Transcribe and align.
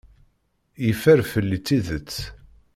Yeffer 0.85 1.19
fell-i 1.31 1.59
tidet. 1.67 2.13